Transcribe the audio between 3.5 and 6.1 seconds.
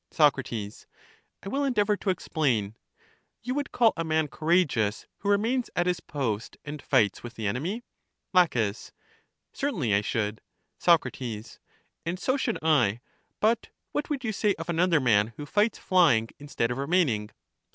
would call a man courageous, who remains at his